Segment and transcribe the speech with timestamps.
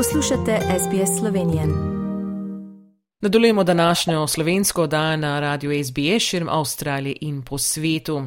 [0.00, 1.66] Poslušate SBS Slovenije.
[3.20, 8.22] Nadaljujemo današnjo slovensko oddajo na radiju SBS širom Avstralije in po svetu.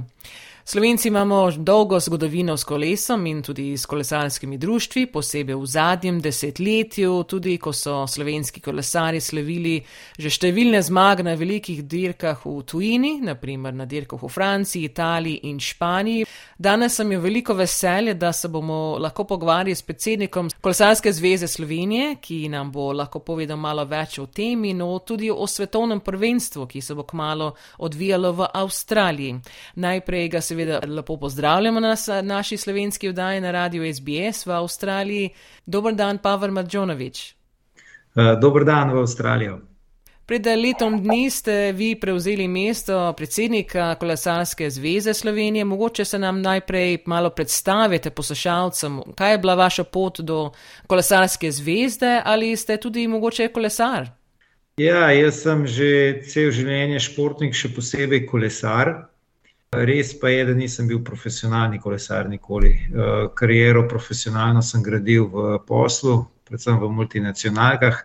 [0.65, 7.23] Slovenci imamo dolgo zgodovino s kolesom in tudi s kolesarskimi društvi, posebej v zadnjem desetletju,
[7.23, 9.81] tudi ko so slovenski kolesari slavili
[10.17, 15.59] že številne zmage na velikih dirkah v tujini, naprimer na dirkah v Franciji, Italiji in
[15.59, 16.23] Španiji.
[16.57, 22.15] Danes sem jo veliko veselje, da se bomo lahko pogovarjali s predsednikom Kolesarske zveze Slovenije,
[22.21, 26.69] ki nam bo lahko povedal malo več o tem in o tudi o svetovnem prvenstvu,
[26.71, 27.51] ki se bo kmalo
[27.83, 29.35] odvijalo v Avstraliji.
[29.75, 35.29] Najprej ga seveda lepo pozdravljamo na naši slovenski vdaji na radiju SBS v Avstraliji.
[35.65, 37.35] Dobr dan, Pavel Madžonovič.
[38.15, 39.59] Uh, Dobr dan v Avstralijo.
[40.25, 45.65] Pred letom dni ste vi prevzeli mesto predsednika Kolesarske zveze Slovenije.
[45.65, 50.51] Mogoče se nam najprej malo predstavite poslušalcem, kaj je bila vaša pot do
[50.87, 54.07] Kolesarske zvezde ali ste tudi mogoče kolesar?
[54.77, 59.12] Ja, jaz sem že cel življenje športnik, še posebej kolesar.
[59.73, 62.73] Res pa je, da nisem bil profesionalni kolesar nikoli.
[62.73, 68.03] Eh, kariero profesionalno sem gradil v poslu, predvsem v multinacionalkah.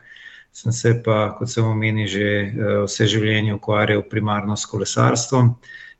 [0.53, 2.51] Sem se pa, kot sem omenil, že eh,
[2.87, 5.57] vse življenje ukvarjal primarno s kolesarstvom.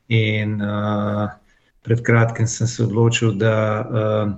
[0.09, 1.29] In uh,
[1.85, 4.31] pred kratkim sem se odločil, da uh,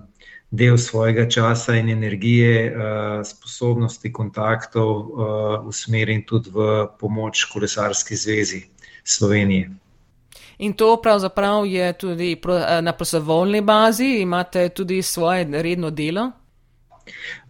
[0.52, 8.66] del svojega časa in energije, uh, sposobnosti, kontaktov uh, usmerim tudi v pomoč Kolesarski zvezi
[9.04, 9.72] Slovenije.
[10.62, 12.36] In to pravzaprav je tudi
[12.82, 16.32] na prostovoljni bazi, imate tudi svoje redno delo?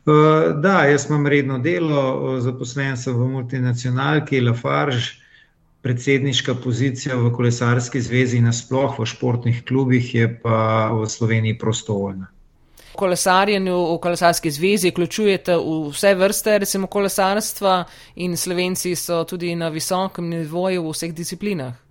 [0.06, 5.12] Uh, da, jaz imam redno delo, zaposlen sem v multinacionalki Lafarge,
[5.82, 12.32] predsedniška pozicija v kolesarski zvezi, nasploh v športnih klubih, je pa v Sloveniji prostovoljna.
[12.94, 15.60] V kolesarjenju, v kolesarski zvezi, vključujete
[15.92, 17.84] vse vrste, recimo kolesarstva,
[18.16, 21.91] in slovenci so tudi na visokem nivoju v vseh disciplinah.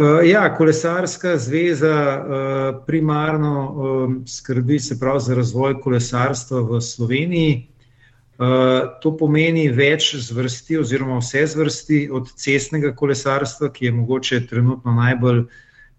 [0.00, 7.66] Uh, ja, kolesarska zveza uh, primarno um, skrbi se prav za razvoj kolesarstva v Sloveniji.
[9.02, 15.42] To pomeni več zvrsti oziroma vse zvrsti od cestnega kolesarstva, ki je mogoče trenutno najbolj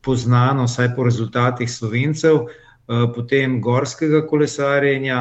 [0.01, 2.47] poznano, vsaj po rezultatih slovencev,
[2.87, 5.19] potem gorskega kolesarjenja,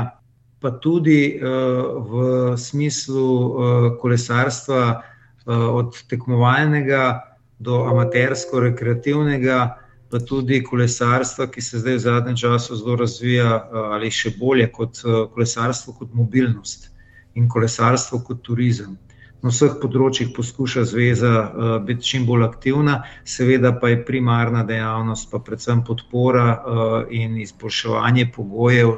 [0.64, 3.28] pa tudi v smislu
[4.00, 5.02] kolesarstva
[5.76, 7.29] od tekmovalnega
[7.60, 9.59] do amatersko-rekreativnega,
[10.10, 14.66] pa tudi kolesarstva, ki se zdaj v zadnjem času zelo razvija, eh, ali še bolje
[14.72, 16.91] kot eh, kolesarstvo, kot mobilnost
[17.34, 18.97] in kolesarstvo kot turizem.
[19.41, 25.31] Na vseh področjih poskuša zveza uh, biti čim bolj aktivna, seveda pa je primarna dejavnost,
[25.31, 26.44] pa predvsem podpora
[27.09, 28.93] in izboljševanje pogojev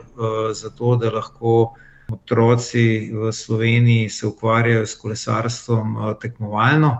[0.59, 1.77] za to, da lahko
[2.11, 6.91] otroci v Sloveniji se ukvarjajo s kolesarstvom tekmovalno,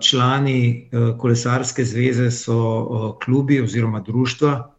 [0.00, 4.70] Člani eh, kolesarske zveze so eh, klubi oziroma društva,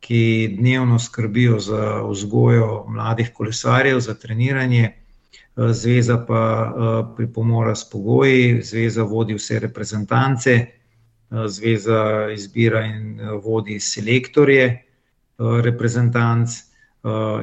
[0.00, 4.84] ki dnevno skrbijo za vzgojo mladih kolesarjev, za treniranje.
[4.84, 6.72] Eh, zveza pa
[7.16, 10.66] pripomora s pogoji, zveza vodi vse reprezentance,
[11.46, 14.82] zveza izbira in vodi selektorje
[15.38, 16.50] reprezentanc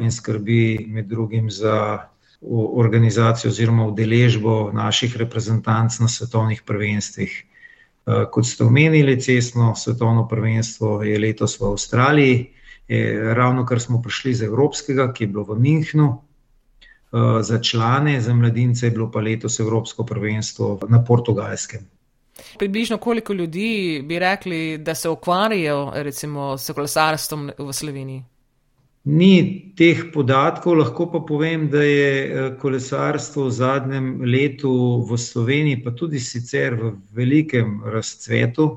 [0.02, 2.00] in skrbi med drugim za
[2.42, 7.44] organizacijo oziroma udeležbo naših reprezentanc na svetovnih prvenstvih.
[7.44, 12.53] Eh, kot ste omenili, cestno svetovno prvenstvo je letos v Avstraliji,
[13.36, 16.22] ravno kar smo prišli iz Evropskega, ki je bilo v Münchnu.
[17.08, 21.80] Eh, za člane, za mladince je bilo pa letos Evropsko prvenstvo na portugalskem.
[22.59, 28.24] Približno koliko ljudi bi rekli, da se ukvarjajo recimo s kolesarstvom v Sloveniji?
[29.07, 35.79] Ni teh podatkov, lahko pa povem, da je eh, kolesarstvo v zadnjem letu v Sloveniji,
[35.84, 38.67] pa tudi sicer v velikem razcvetu.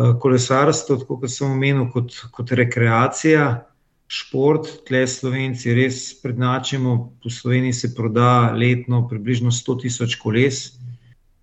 [0.00, 3.66] Eh, kolesarstvo, kot sem omenil, kot, kot rekreacija,
[4.08, 6.96] šport, tle Slovenci res prednačimo.
[7.20, 10.78] Po Sloveniji se proda letno približno 100 tisoč koles,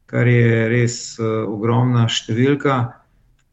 [0.09, 3.00] kar je res uh, ogromna številka.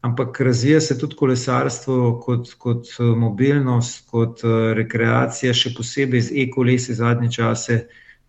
[0.01, 6.43] Ampak razvija se tudi kolesarstvo kot, kot eh, mobilnost, kot uh, rekreacija, še posebej z
[6.43, 7.79] e-kolesi zadnje čase.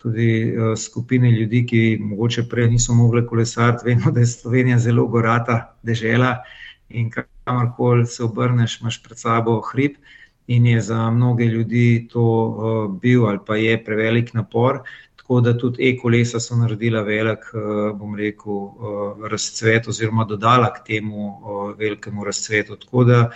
[0.00, 5.06] Tudi uh, skupine ljudi, ki morda prej niso mogli kolesariti, vemo, da je Slovenija zelo
[5.06, 6.40] gorata država
[6.88, 10.00] in kamorkoli se obrneš, imaš pred sabo hrib.
[10.50, 14.80] In je za mnoge ljudi to uh, bil ali pa je prevelik napor.
[15.30, 17.58] Tako da tudi e-kolesa so naredila velik, eh,
[17.94, 22.76] bom rekel, eh, razcvet, oziroma dodala k temu eh, velikemu razcvetu.
[22.76, 23.30] Tako da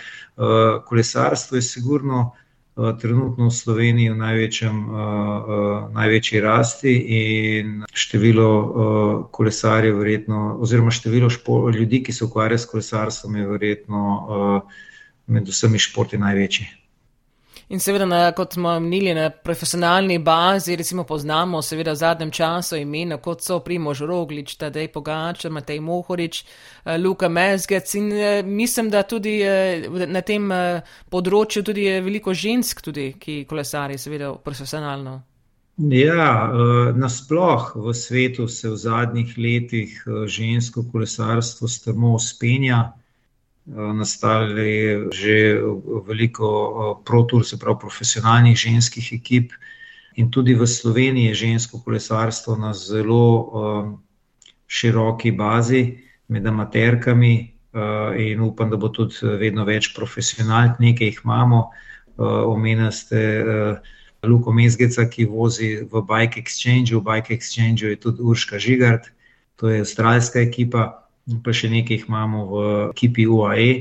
[0.86, 2.32] kolesarstvo je sigurno
[3.00, 4.78] trenutno v Sloveniji v največjem,
[5.94, 11.30] največji rasti in število kolesarjev, verjetno, oziroma število
[11.78, 14.02] ljudi, ki se ukvarjajo s kolesarstvom, je verjetno
[15.26, 16.83] med vsemi športi največji.
[17.68, 22.76] In seveda, na, kot smo omenili, na profesionalni bazi, recimo poznamo seveda v zadnjem času
[22.76, 26.42] imena, kot so Primož Roglič, Tadej Pogača, Matej Mohorič,
[26.84, 30.52] eh, Luka Mezgec in eh, mislim, da tudi eh, na tem
[31.10, 35.22] področju tudi je veliko žensk, tudi, ki kolesari seveda profesionalno.
[35.90, 36.52] Ja,
[36.94, 39.96] nasploh v svetu se v zadnjih letih
[40.30, 42.92] žensko kolesarstvo strmo uspenja
[43.66, 45.60] nastali že
[46.06, 49.52] veliko protur, se pravi profesionalnih ženskih ekip.
[50.16, 53.50] In tudi v Sloveniji je žensko kolesarstvo na zelo
[54.66, 57.54] široki bazi med amaterkami
[58.18, 61.70] in upam, da bo tudi vedno več profesionalk, nekaj jih imamo.
[62.16, 63.18] Omenili ste
[64.22, 69.10] Luko Mezgeca, ki vozi v Bike Exchange, v Bike Exchange je tudi Urška Žigart,
[69.56, 71.03] to je avstralska ekipa
[71.44, 72.62] pa še nekaj imamo v
[72.92, 73.72] ekipi UAE.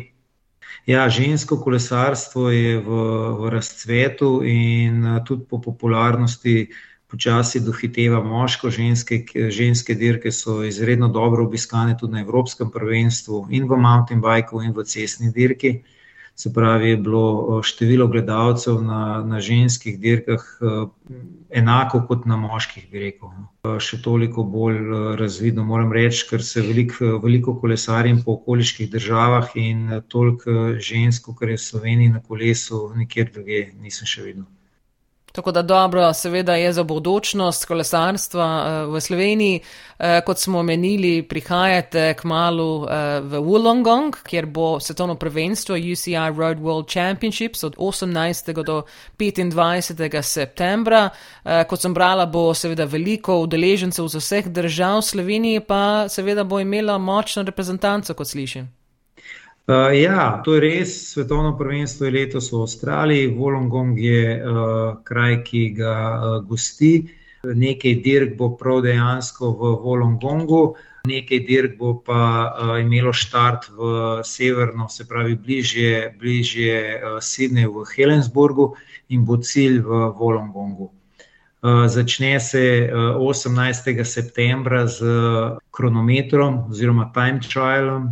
[0.87, 3.03] Ja, žensko kolesarstvo je v,
[3.39, 6.67] v razcvetu in tudi po popularnosti
[7.07, 8.71] počasi dohiteva moško.
[8.73, 9.23] Ženske,
[9.53, 14.73] ženske dirke so izredno dobro obiskane tudi na Evropskem prvenstvu in v mountain bikeu in
[14.75, 15.83] v cestni dirki.
[16.35, 17.25] Se pravi, je bilo
[17.59, 20.85] eh, število gledalcev na, na ženskih dirkah eh,
[21.61, 23.29] enako kot na moških, bi rekel.
[23.29, 23.45] No.
[23.69, 24.79] Eh, še toliko bolj
[25.19, 31.53] razvidno, moram reči, ker se veliko, veliko kolesarjem po okoliških državah in toliko žensk, kar
[31.53, 34.49] je v Sloveniji na kolesu, nikjer druge nisem še videl.
[35.33, 38.45] Tako da dobro, seveda je za bodočnost kolesarstva
[38.85, 39.59] uh, v Sloveniji.
[39.99, 42.89] Uh, kot smo omenili, prihajate k malu uh,
[43.21, 48.63] v Wollongong, kjer bo svetovno prvenstvo UCI Road World Championships od 18.
[48.63, 48.83] do
[49.17, 50.21] 25.
[50.21, 51.09] septembra.
[51.67, 56.97] Kot sem brala, bo seveda veliko udeležencev z vseh držav, Sloveniji pa seveda bo imela
[56.97, 58.82] močno reprezentanco, kot slišim.
[59.63, 60.93] Uh, ja, to je res.
[61.13, 67.07] Svetovno prvenstvo je letos v Avstraliji, Volongong je uh, kraj, ki ga uh, gosti.
[67.43, 70.75] Nekaj dirk bo prav dejansko v Volongongu,
[71.07, 73.91] nekaj dirk bo pa uh, imelo štart v
[74.27, 78.73] severno, se pravi, bližje, bližje uh, Sydneyju v Helensburgu
[79.15, 80.91] in bo cilj v Volongongu.
[81.63, 84.03] Uh, začne se uh, 18.
[84.03, 85.07] septembra z
[85.71, 88.11] kronometrom oziroma time trialom,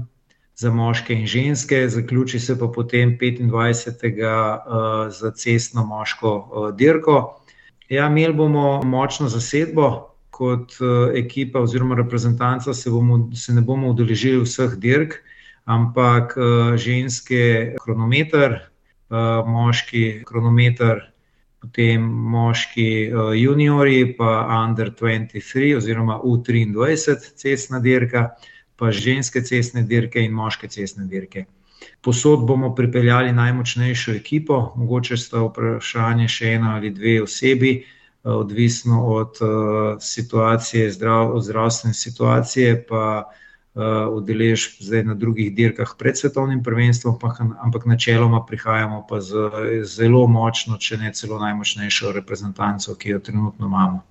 [0.61, 5.09] za moške in ženske, zaključi se pa potem 25.
[5.09, 7.41] za cestno moško dirko.
[7.89, 10.07] Ja, imeli bomo močno zasedbo.
[10.29, 10.77] Kot
[11.15, 15.17] ekipa oziroma reprezentanca se, bomo, se ne bomo udeležili vseh dirk,
[15.65, 16.37] ampak
[16.77, 18.59] ženske kronometer,
[19.45, 21.03] moški kronometer,
[21.61, 28.29] potem moški juniori, pa under 23 oziroma U23 cestna dirka
[28.81, 31.45] pa ženske cestne dirke in moške cestne dirke.
[32.01, 39.03] Posod bomo pripeljali najmočnejšo ekipo, mogoče sta vprašanje še ena ali dve osebi, eh, odvisno
[39.05, 39.51] od uh,
[40.01, 43.83] situacije, zdrav, od zdravstvene situacije, pa uh,
[44.17, 49.49] udeležb zdaj na drugih dirkah pred svetovnim prvenstvom, pa, ampak načeloma prihajamo pa z
[49.85, 54.01] zelo močno, če ne celo najmočnejšo reprezentanco, ki jo trenutno imamo.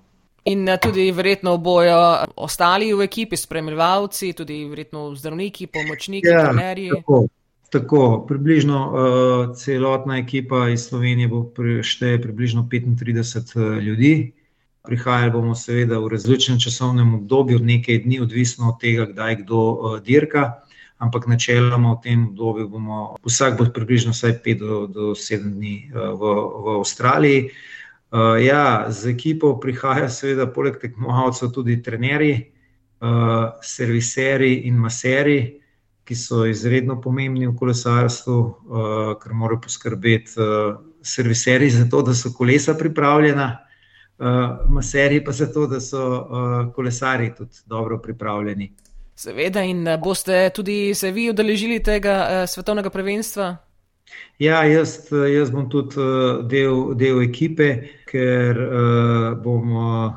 [0.43, 6.89] In eh, tudi verjetno bojo ostali v ekipi, spremljevalci, tudi verjetno zdravniki, pomočniki, ja, trenerji.
[6.95, 7.27] Tako,
[7.69, 11.45] tako, približno uh, celotna ekipa iz Slovenije bo
[11.83, 14.13] šteje približno 35 uh, eh, ljudi.
[14.81, 19.99] Prihajali bomo seveda v različnem časovnem obdobju, nekaj dni, odvisno od tega, kdaj kdo uh,
[20.01, 20.65] dirka,
[20.97, 26.17] ampak načeloma v tem obdobju bomo, vsak bo približno 5 do, do 7 dni uh,
[26.17, 26.33] v,
[26.65, 27.45] v Avstraliji.
[27.45, 27.69] Uh,
[28.45, 32.51] ja, z ekipo prihajajo, seveda, poleg tekmovalcev, tudi trenerji,
[33.01, 35.39] uh, serviserji in maseri,
[36.03, 42.13] ki so izredno pomembni v kolesarstvu, uh, ker morajo poskrbeti uh, serviserji za to, da
[42.13, 43.47] so kolesa pripravljena,
[44.19, 48.73] uh, maseri pa za to, da so uh, kolesari tudi dobro pripravljeni.
[49.15, 53.57] Seveda, in boste tudi se vi udeležili tega uh, svetovnega prvenstva?
[54.41, 57.67] Ja, jaz, jaz bom tudi eh, del, del ekipe,
[58.09, 60.15] ker uh, bom uh,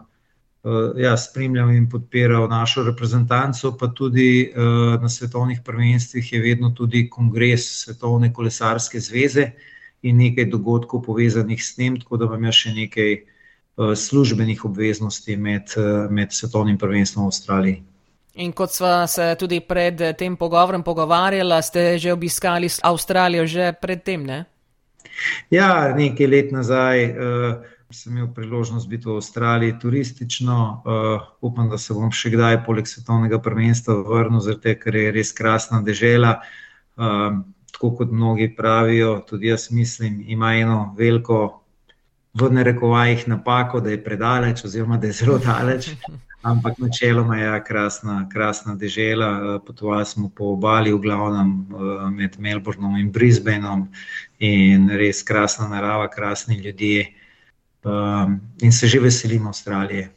[0.98, 7.04] ja, spremljal in podpiral našo reprezentanco, pa tudi uh, na svetovnih prvenstvih je vedno tudi
[7.10, 9.52] kongres Svetovne kolesarske zveze
[10.02, 15.76] in nekaj dogodkov povezanih s tem, tako da imam še nekaj uh, službenih obveznosti med,
[16.10, 17.82] med svetovnim prvenstvom v Avstraliji.
[18.34, 24.26] In kot sva se tudi pred tem pogovorom pogovarjala, ste že obiskali Avstralijo že predtem,
[24.26, 24.44] ne?
[25.50, 27.62] Ja, nekaj let nazaj uh,
[27.94, 30.82] sem imel priložnost biti v Avstraliji turistično.
[30.82, 35.30] Uh, upam, da se bom še kdaj, poleg svetovnega prvenstva, vrnil, zato ker je res
[35.32, 36.40] krasna dežela.
[36.98, 41.60] Uh, tako kot mnogi pravijo, tudi jaz mislim, ima eno veliko,
[42.34, 45.90] v narekovajih, napako, da je predaleč, oziroma da je zelo daleč.
[46.44, 49.60] Ampak načeloma je ja, krasna, krasna dežela.
[49.66, 51.52] Potovali smo po obali, v glavnem
[52.12, 53.86] med Melbournom in Brisbaneom,
[54.38, 57.06] in res krasna narava, krasni ljudje.
[57.84, 60.10] Um, in se že veselimo Avstralije.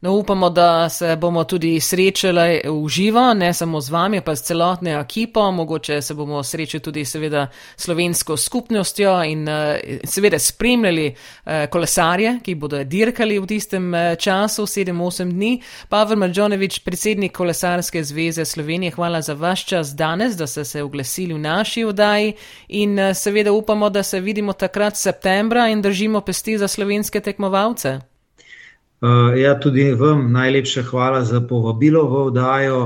[0.00, 4.42] No, upamo, da se bomo tudi srečali v živo, ne samo z vami, pa s
[4.42, 5.50] celotno ekipo.
[5.50, 12.54] Mogoče se bomo srečali tudi seveda slovensko skupnostjo in eh, seveda spremljali eh, kolesarje, ki
[12.54, 15.62] bodo dirkali v tistem eh, času, 7-8 dni.
[15.88, 21.34] Pavel Mađonevič, predsednik Kolesarske zveze Slovenije, hvala za vaš čas danes, da ste se oglasili
[21.34, 22.32] v naši vdaji
[22.68, 28.07] in seveda upamo, da se vidimo takrat septembra in držimo pesti za slovenske tekmovalce.
[29.00, 32.80] Uh, ja, tudi vam najlepša hvala za povabilo v oddajo.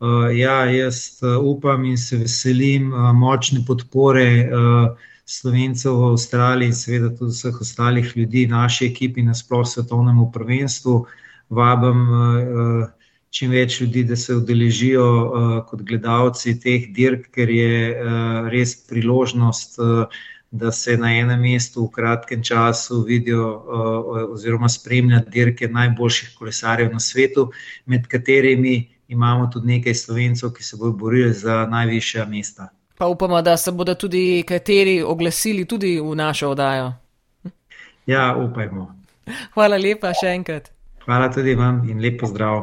[0.00, 4.48] Uh, ja, jaz uh, upam in se veselim uh, močne podpore
[5.28, 11.04] slovencev v Avstraliji in seveda tudi vseh ostalih ljudi, naši ekipi na splošno svetovnemu prvenstvu.
[11.50, 12.00] Vabim
[13.30, 15.06] čim več ljudi, da se udeležijo
[15.68, 17.94] kot gledalci teh dirk, ker je
[18.50, 19.78] res priložnost.
[20.50, 23.62] Da se na enem mestu v kratkem času vidijo
[24.32, 27.50] oziroma spremljajo dirke najboljših kolesarjev na svetu,
[27.86, 32.68] med katerimi imamo tudi nekaj slovencev, ki se bodo borili za najvišja mesta.
[32.98, 36.92] Pa upamo, da se bodo tudi kateri oglasili tudi v našo oddajo.
[38.06, 38.94] Ja, upajmo.
[39.54, 40.70] Hvala lepa še enkrat.
[41.04, 42.62] Hvala tudi vam in lepo zdrav.